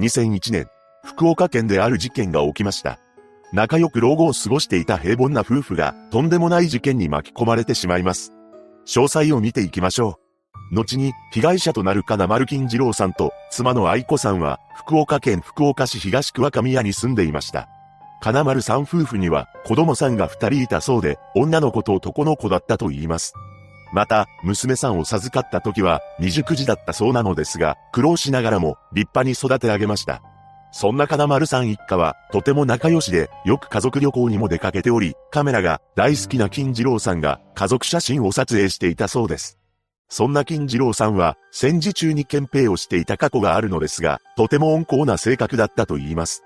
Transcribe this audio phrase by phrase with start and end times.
[0.00, 0.66] 2001年、
[1.04, 2.98] 福岡県である事件が起きました。
[3.52, 8.32] 仲良く老後を過ごしていた平凡な夫婦がとんでもない事件に巻き込まれてしまいます。
[8.86, 10.18] 詳細を見ていきましょ
[10.72, 10.74] う。
[10.74, 17.68] 後に被害者となる金丸金次郎さんと妻の愛子さんは福岡県福岡市東区若宮に住んでいました。
[18.20, 23.34] 金丸さん夫婦には子供さんが二人いたそうで女の子と男の子だったと言います。
[23.94, 30.20] また、娘さんを授かった時は未熟児だったそうなのですが、苦労しながらも立派に育て上げました。
[30.72, 39.60] そんな金丸さん一家はとても仲良しで、よく家族旅行にも出かけており、カメラが大好きな金次郎さんが家族写真を撮影していたそうです。
[40.08, 46.42] そんな金次郎さんは戦時中に憲兵をしていた過去があるのですが、とても温厚な性格だったと言います。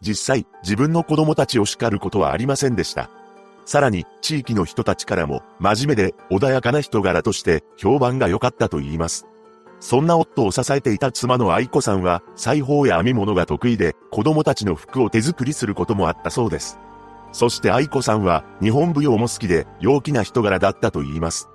[0.00, 3.10] 実際、自分の子供たちを叱ることはありませんでした。
[3.66, 9.26] さらに、地域の人たちからも、真面目で穏やかな人柄として評判が良かったと言います。
[9.80, 16.78] そんな夫を支えていた妻の愛子さんは、裁縫や編み物が得意で、子供たちの服を手作りすることもあったそうです。
[17.32, 21.50] そして愛子さんは、日本舞踊も好きで、陽気な人柄だったと言います。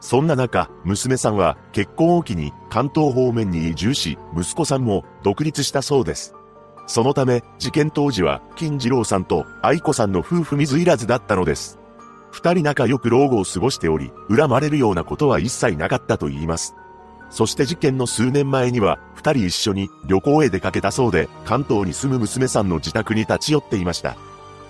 [0.00, 6.33] そんな中、娘さんは結婚を機に関東方面に移住し、息子さんも独立したそうです。
[6.86, 11.78] そのため、事件当時は、金次郎さんと愛子さんの夫婦水入らずだったのです。
[12.30, 16.74] 二人仲良く老後を過ごしており、恨まれるようなことは一切なかったと言います。
[17.30, 24.16] そして事件の数年前には、二人一緒に旅行へ出かけたそうで、関東に住む娘さんの自宅に立ち寄っていました。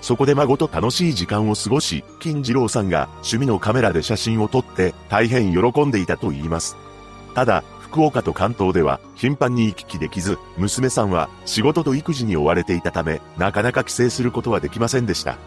[0.00, 6.76] そこで孫と楽しい時間を過ごし、金次郎さんが趣味のカメラで写真を撮って大変喜んでいたと言います。
[7.34, 15.38] ただ、福岡と関東では頻繁に行き来できず、娘さんは仕事と育児に追われていたため、なかなか帰省することはできませんでした。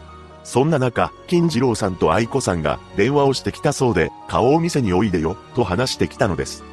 [0.45, 6.63] そんな中、金次郎さんと愛子さんが電話をしてきたそうで、顔を見せにおいでよ、と話してきたのです。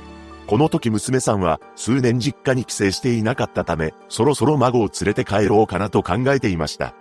[0.46, 6.94] この時娘さんは数年実家に帰省していなかったため、そろそろ孫を連れて帰ろうかなと考えていました。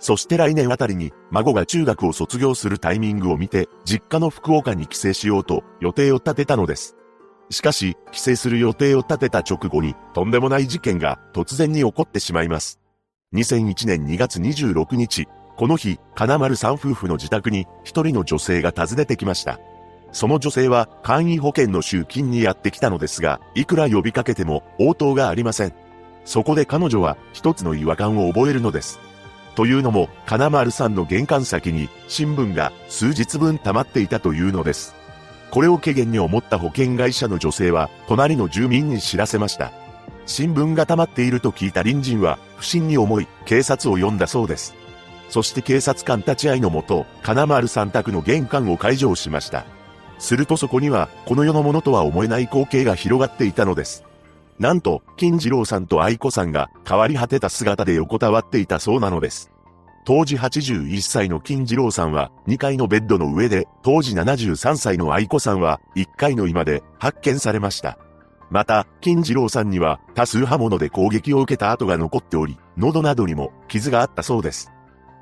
[0.00, 6.94] そして来年あたりに孫が中学を卒業するタイミングを見て、実家の福岡に帰省しようと予定を立てたのです。
[7.50, 12.78] しかし、帰省する予定を立てた直後に、とんでもない事件が突然に起こってしまいます。
[13.34, 15.26] 2001年2月26日、
[15.56, 19.58] この日、金丸さん夫婦の自宅に一人の女性が訪ねてきました。
[20.12, 25.74] その女性は簡易保険の集金にやってきたのですが、いくら呼びかけても応答がありません。
[26.24, 29.00] そこで彼女は一つの違和感を覚えるのです。
[29.54, 34.97] というのも、金丸さんの玄関先に新聞が数日分溜まっていたというのです。
[35.50, 39.72] これを軽減に思った保険会社の女性は、隣の住民に知らせました。
[40.26, 44.74] 新聞が溜まっていると聞いた隣人は、不審に思い、警察を呼んだそうです。
[45.30, 49.64] そして警察官立ち会いのもと、金丸さん宅の玄関を解錠しました。
[50.18, 54.04] するとそこには、この世のものとは思えない光景が広がっていたのです。
[54.58, 59.50] なんと、金次郎さんと愛子さんが変わり果てた姿で横たわっていたそうなのです。
[60.08, 67.98] 当時81歳の金次郎さんは2階のベッドの上で、当時73歳の愛子さんは1階の居間で発見されました。
[68.48, 74.72] また、金次郎さんには多数刃物で攻撃を受けた跡が残っており、喉などにも傷があったそうです。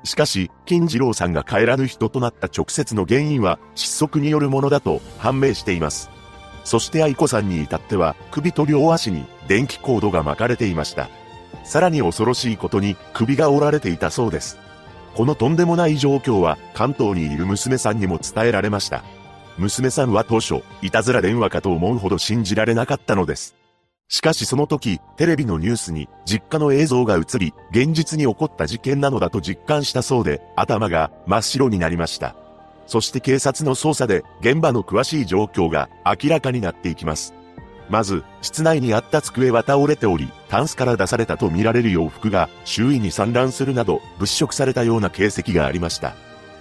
[0.05, 6.09] しかし、金次郎さんが帰らぬ人となった直接の原因は窒息によるものだと判明しています。
[6.63, 11.09] そして愛子さんに至っては首と両足に電気コードが巻かれていました。
[11.65, 14.65] さらに恐ろしいことに首が折られていたそうです。
[15.17, 19.03] このとんでもない状況は関東にいる娘さんにも伝えられました。
[19.57, 23.55] 娘さんは当初、いたずら電話かと思うほど信じられなかったのです。
[24.09, 32.35] しかしその時、テレビのニュースに実家の映像が映り、現実に起こった事件なのだと実感したそうで、頭が真っ白になりました。
[32.85, 37.33] そして警察の捜査で現場の詳しい状況が明らかになっていきます。
[37.89, 46.15] まず、室内にあった机は倒れており、タンスから出されたとみられる洋服が周囲に散乱するなど物色されたような形跡がありました。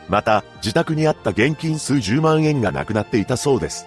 [0.09, 3.87] また、自宅にあった現金数十万円がなくなっていたそうです。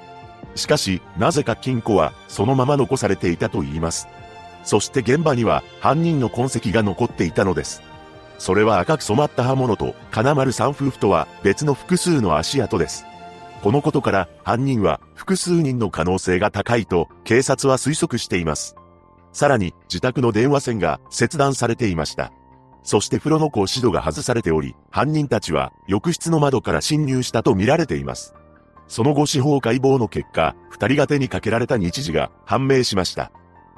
[0.56, 4.08] しかし、なぜか金庫はそのまま残されていたと言います。
[4.64, 7.82] そして現場には犯人の痕跡が残っていたのです。
[8.38, 13.06] それは赤く染まった刃物と金丸さん夫婦とは別の複数の足跡です。
[13.62, 18.76] このことから犯人は複数人の可能性が高いと警察は推測しています。
[19.34, 22.32] さらに自宅の電話線が切断されていました。
[22.84, 28.34] そして風呂の格子戸が外されており、犯人たちは浴室の窓から侵入したと見られています。
[28.88, 33.32] その後司法解剖の結果、二人が手にかけられた日時が判明しました。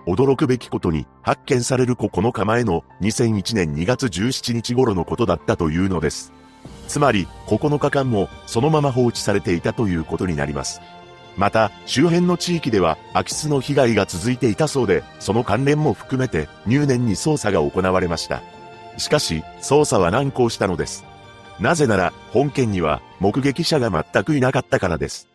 [0.08, 6.32] 驚くべきことに、発見される9日前の2001年2月17日頃のことだったというのです。
[6.92, 10.82] つまり、9日間もそのまま放置されていたということになります。
[11.38, 18.42] また、周辺の地域では空き巣の被害が続いていたそうで、その関連も含めて入念に捜査が行われました。
[18.98, 21.06] しかし、捜査は難航したのです。
[21.62, 25.30] なぜなら、本件には目撃者が全くいなかったからです。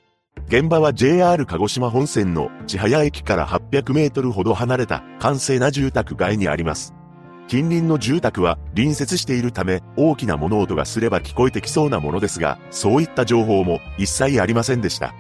[0.49, 6.96] 現場は JR 鹿児島本線の千早駅から800メートルほど離れた完成な住宅街にあります。
[7.49, 15.15] 近隣の住宅は隣接しているため大きな物音がすれば聞こえてきそうなものですが、そういった情報も一切ありませんでした。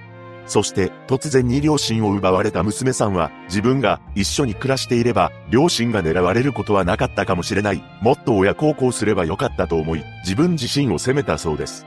[0.46, 7.82] そして突然に両親を奪われた娘さんは自分が一緒に暮らしていれば両親が狙われることはなかったかもしれない。
[8.00, 11.86] もっと親孝行すればよかったと思い自分自身を責めたそうです。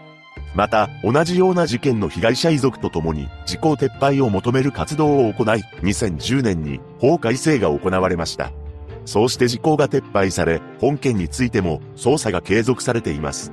[0.56, 8.51] また、同じような事件の被害者遺族とともに、時効撤廃を求める活動を行い、2010年に法改正が行われました。
[9.05, 13.51] そうして時効が撤廃され、本件についても捜査が継続されています。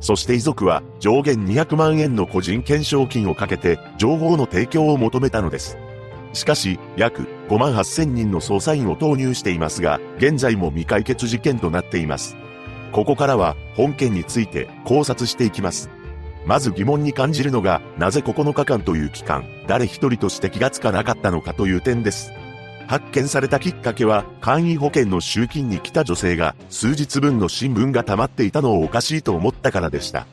[0.00, 5.78] そして遺族は上限200万円の個人懸賞金をかけて情報の提供を求めたのです。
[6.34, 12.36] しかし、約5万8000人の捜査員を投入していますが、現在も未解決事件となっています。
[12.92, 15.90] ここからは本件について考察していきます。
[16.44, 22.32] まず疑問に感じるのが、なぜ9日間という期間、誰一人として気がつかなかったのかという点です。
[22.86, 30.26] 発見されたきっかけは、簡易保険の集金に来た女性が、数日分の新聞が溜まっていたのをおかしいと思ったからでした。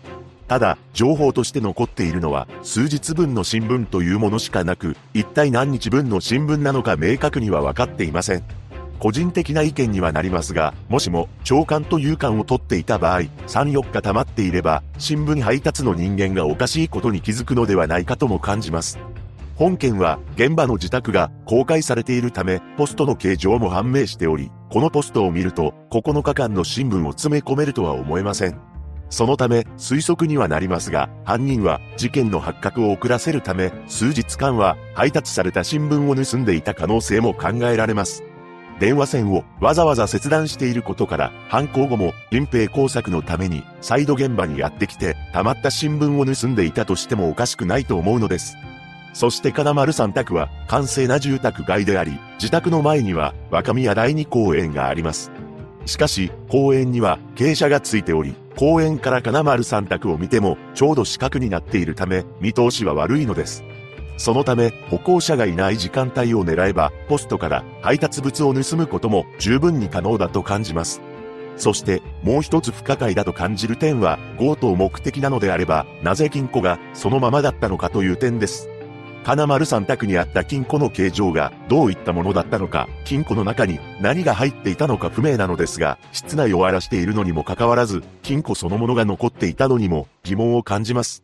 [0.47, 8.43] ただ、情報として残っているのは、数日分の新聞というものしかなく、一体何日分の新聞なのか明確には分かっていません。
[8.99, 18.99] 個人的な意見にはなりますが、もしも、長官と夕刊を取っていた場合、3、4日溜まっていれば、新聞配達の人間がおかしいことに気づくのではないかとも感じます。
[19.61, 28.59] 本件は現場の自宅が公開されているため、ポストの形状も判明しており、このポストを見ると9日間の新聞を詰め込めるとは思えません。
[29.11, 38.23] そのため推測にはなりますが、犯人は事件の発覚を遅らせるため、数日間は配達された新聞を盗んでいた可能性も考えられます。
[38.79, 48.57] 電話線をわざわざ切断していることから、犯行後も隠蔽工作のために再度現場にやってきて、溜まった新聞を盗んでいたとしてもおかしくないと思うのです。
[49.13, 55.31] そして金丸さん宅は完成な住宅街であり、自宅の前には若宮第二公園があります。
[55.85, 63.63] しかし、公園には傾斜がついており、公園から金丸さん宅を見てもちょうど四角になっているため、見通しは悪いのです。
[64.17, 71.01] そのため、歩行者がいない時間帯を狙えば、ポストから配達物を盗むことも十分に可能だと感じます。
[71.57, 78.69] そして、もう一つ不可解だと感じる点は、強盗目的なのであれば、なぜ金庫がそのままだったのかという点です。
[79.23, 91.23] 金丸さん宅にあった金庫の形状がどういったものだったのか、金庫の中に何が入っていたのか不明なのですが、室内を荒らしているのにもかかわらず、金庫そのものが残っていたのにも疑問を感じます。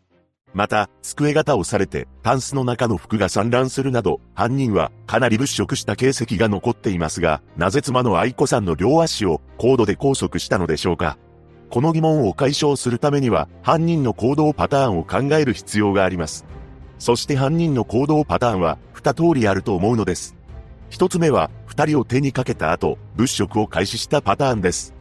[0.53, 11.17] また、机型をされて、タンスの中の服が散乱するなど、犯人はかなり物色した形跡が残っていますが、なぜ妻の愛子さんの両足をコードで拘束したのでしょうか。
[11.69, 16.45] この疑問を解消するためには、犯人の行動パターンを考える必要があります。
[16.99, 20.35] そして犯人の行動パターンは二通りあると思うのです。
[20.89, 24.94] 一つ目は二人を手にかけた後、物色を開始したパターンです。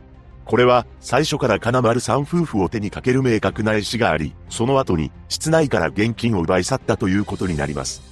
[0.44, 8.02] これは最初から金丸さん夫婦を手にかける明確な意思があり、その後に室内から現金を奪い去ったということになります。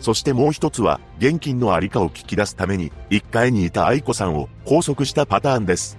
[0.00, 5.98] そしてもう一つは現金のありかを聞き出すために一階にいた愛子さんを拘束したパターンです。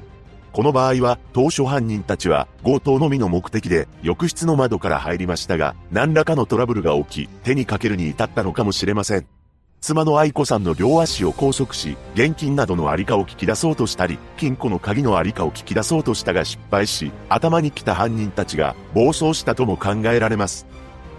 [0.54, 9.26] この場合は、当初犯人たちは強盗のみの目的で浴室の窓から入りましたが、何らかのトラブルが起き、手にかけるに至ったのかもしれません。
[9.80, 20.68] 妻の愛子さんの両足を拘束し、現金などのありかを聞き出そうとしたり、金庫の鍵のありかを聞き出そうとしたが失敗し、頭に来た犯人たちが暴走したとも考えられます。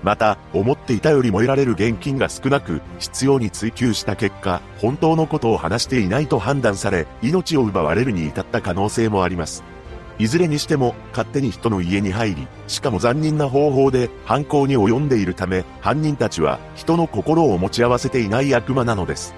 [0.02, 9.62] また、思っていたよりも得られる現金が少なく、必要に追求した結果、本当のことを話していないと判断され、命を奪われるに至った可能性もあります。
[10.18, 19.34] いずれにしても、勝手に人の家に入り、しかも残忍な方法で犯行に及んでいるため、犯人たちは人の心を持ち合わせていない悪魔なのです。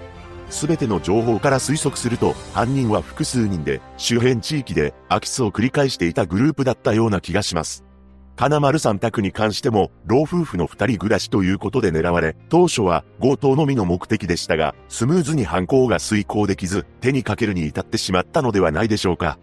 [0.50, 7.84] すべての情報から推測すると、犯人は複数人で、周辺地域で空き巣を繰り返していたグループだったような気がします。
[8.36, 19.38] 金丸さん宅に関しても、老夫婦の二人暮らしということで狙われ、当初は強盗のみの目的でしたが、スムーズに犯行が遂行できず、手にかけるに至ってしまったのではないでしょうか。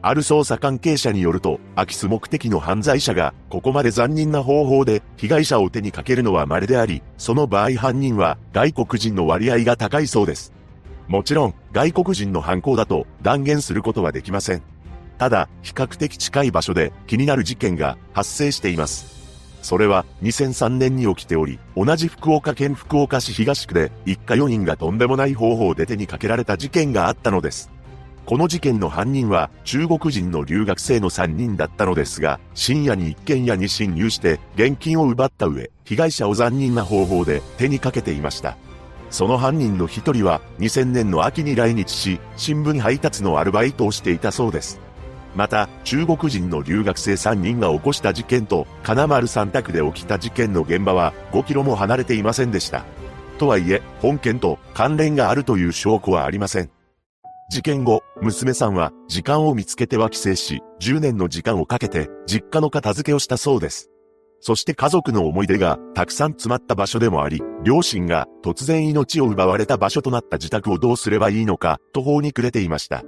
[0.00, 10.52] ある捜査関係者によると、空き巣目的の犯罪者が、ここまで残忍な方法で被害者を手にかけるのは稀であり、その場合犯人は外国人の割合が高いそうです。
[11.08, 14.75] もちろん、外国人の犯行だと断言することはできません。
[15.18, 19.16] ただ、比較的近い場所で気になる事件が発生しています。
[19.62, 27.70] それは2003年に起きており、同じ福岡県福岡市東区で一家4人がとんでもない方法で手にかけられた事件があったのです。
[28.26, 38.56] この事件の犯人は中国人の留学生の3人だったのですが、深夜に一軒家に侵入して現金を奪った上、被害者を残忍な方法で手にかけていました。
[39.10, 44.85] その犯人の一人は2000年の秋に来日し、新聞配達のアルバイトをしていたそうです。
[45.36, 52.84] また、中国人の留学生3人が起こした事件と、金丸三択で起きた事件の現場は5キロも離れていませんでした。
[53.38, 56.70] とはいえ、本件と関連があるという証拠はありません。
[57.50, 63.90] 事件後、娘さんは時間を見つけては帰省し、10年の時間をかけて実家の片付けをしたそうです。
[64.40, 73.04] そして家族の思い出がたくさん詰まった場所でもあり、両親が突然命を奪われた場所となった自宅をどうすればいいのか途方に暮れていました。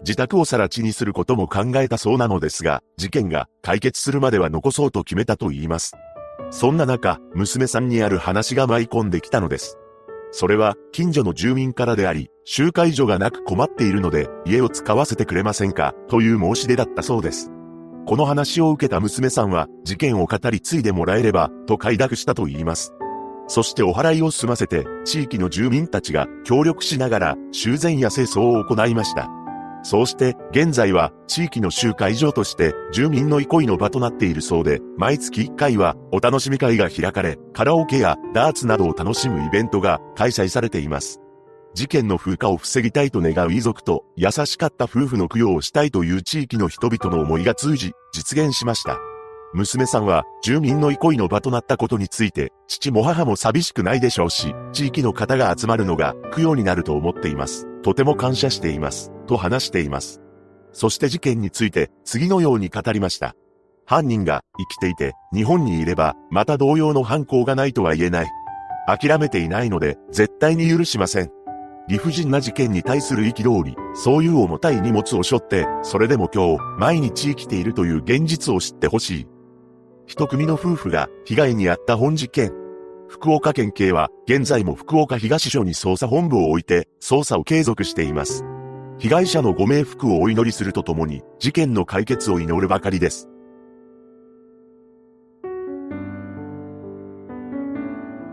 [0.00, 5.92] 自宅を更地にすることも考えたそうなのですが、事件が解決するまでは残そうと決めたと言います。
[6.50, 9.78] そんな中、娘さんにある話が舞い込んできたのです。
[10.32, 17.50] それは、近所の住民からであり、集会所がなく困っているので、家を使わせてくれませんか、という申し出だったそうです。
[18.06, 22.94] この話を受けた娘さんは、事件を語り継いでもらえれば、と快諾したと言います。
[23.48, 29.28] そしてお祓いを済ませて、地域の住民たちが協力しながら修繕や清掃を行いました。
[29.82, 41.20] そうして、現在は地域の集会場として住民の憩いの場となっているそうで、毎月1回はお楽しみ会が開かれ、カラオケやダーツなどを楽しむイベントが開催されています。
[41.72, 48.98] 事件の風化を防ぎたいと願う遺族と、優しかった夫婦の供養をしたいという地域の人々の思いが通じ、実現しました。
[49.52, 57.66] 娘さんは住民の憩いの場となったことについて、父も母も寂しくないでしょうし、地域の方が集まるのが供養になると思っています。
[57.82, 59.12] とても感謝しています。
[59.30, 60.20] と話しています。
[60.72, 63.34] そして事件について次のように語りました。
[63.86, 68.26] 犯人が生きていて日本にいればまた同様の犯行がないとは言えない。
[68.86, 71.30] 諦めていないので絶対に許しません。
[71.88, 79.26] 理不尽な事件に対する憤り、そういう重たい荷物を背負って、それでも今日、毎日生きているという現実を知ってほしい。
[80.06, 82.52] 一組の夫婦が被害に遭った本事件。
[83.08, 88.44] 福岡県警は現在も福岡東署に捜査本部を置いて捜査を継続しています。
[89.00, 93.30] 被害者のご冥福をお祈りするとともに事件の解決を祈るばかりです。